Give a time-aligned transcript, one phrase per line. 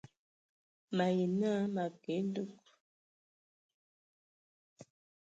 [0.95, 2.49] Mayi nə ma kə a edug.